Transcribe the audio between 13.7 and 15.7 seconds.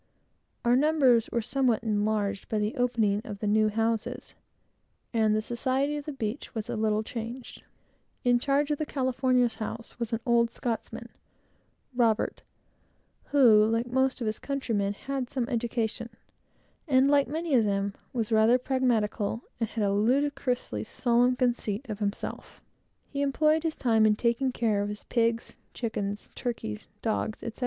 most of his countrymen, had a pretty good